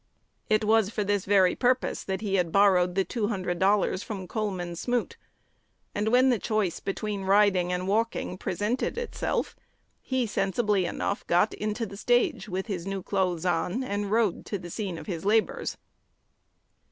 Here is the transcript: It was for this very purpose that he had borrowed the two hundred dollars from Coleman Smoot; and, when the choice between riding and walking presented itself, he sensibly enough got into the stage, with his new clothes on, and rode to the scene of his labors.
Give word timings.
It 0.49 0.63
was 0.63 0.89
for 0.89 1.03
this 1.03 1.25
very 1.25 1.53
purpose 1.55 2.03
that 2.03 2.21
he 2.21 2.33
had 2.33 2.51
borrowed 2.51 2.95
the 2.95 3.03
two 3.03 3.27
hundred 3.27 3.59
dollars 3.59 4.01
from 4.01 4.27
Coleman 4.27 4.75
Smoot; 4.75 5.15
and, 5.93 6.07
when 6.07 6.31
the 6.31 6.39
choice 6.39 6.79
between 6.79 7.25
riding 7.25 7.71
and 7.71 7.87
walking 7.87 8.35
presented 8.35 8.97
itself, 8.97 9.55
he 10.01 10.25
sensibly 10.25 10.87
enough 10.87 11.27
got 11.27 11.53
into 11.53 11.85
the 11.85 11.97
stage, 11.97 12.49
with 12.49 12.65
his 12.65 12.87
new 12.87 13.03
clothes 13.03 13.45
on, 13.45 13.83
and 13.83 14.09
rode 14.09 14.43
to 14.47 14.57
the 14.57 14.71
scene 14.71 14.97
of 14.97 15.05
his 15.05 15.23
labors. 15.23 15.77